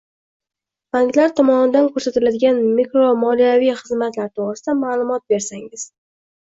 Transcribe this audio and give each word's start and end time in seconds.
Banklar 0.97 1.35
tomonidan 1.39 1.91
ko‘rsatiladigan 1.99 2.59
mikromoliyaviy 2.81 3.75
xizmatlar 3.85 4.35
to‘g‘risida 4.41 4.77
ma’lumot 4.85 5.29
bersangiz? 5.37 5.91